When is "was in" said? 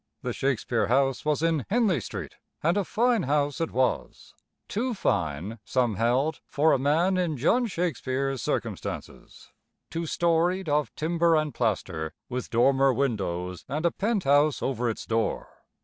1.25-1.63